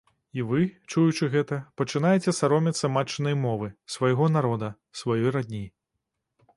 [0.37, 0.61] І вы,
[0.91, 5.65] чуючы гэта, пачынаеце саромецца матчынай мовы, свайго народа, сваёй радні.